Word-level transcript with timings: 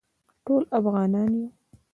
ټول 0.45 0.61
افغانان 0.79 1.31
یو 1.39 1.47